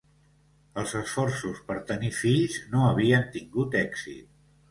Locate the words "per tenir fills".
1.67-2.57